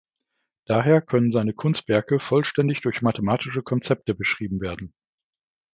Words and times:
Daher 0.65 0.99
können 1.03 1.29
seine 1.29 1.53
Kunstwerke 1.53 2.19
vollständig 2.19 2.81
durch 2.81 3.03
mathematische 3.03 3.61
Konzepte 3.61 4.15
beschrieben 4.15 4.59
werden. 4.59 4.95